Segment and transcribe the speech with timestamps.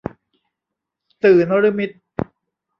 [1.21, 1.89] สื่อนฤมิต